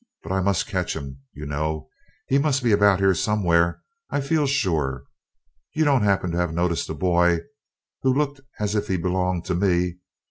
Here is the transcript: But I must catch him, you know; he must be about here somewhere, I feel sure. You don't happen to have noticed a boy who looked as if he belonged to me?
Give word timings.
But 0.23 0.31
I 0.31 0.41
must 0.41 0.65
catch 0.65 0.95
him, 0.95 1.19
you 1.31 1.45
know; 1.45 1.87
he 2.27 2.39
must 2.39 2.63
be 2.63 2.71
about 2.71 2.97
here 2.97 3.13
somewhere, 3.13 3.83
I 4.09 4.19
feel 4.19 4.47
sure. 4.47 5.03
You 5.73 5.85
don't 5.85 6.01
happen 6.01 6.31
to 6.31 6.37
have 6.37 6.55
noticed 6.55 6.89
a 6.89 6.95
boy 6.95 7.41
who 8.01 8.11
looked 8.11 8.41
as 8.59 8.73
if 8.73 8.87
he 8.87 8.97
belonged 8.97 9.45
to 9.45 9.53
me? 9.53 9.99